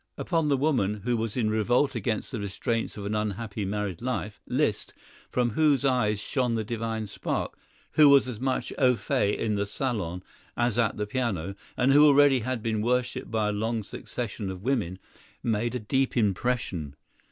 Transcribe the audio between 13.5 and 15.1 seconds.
long succession of women,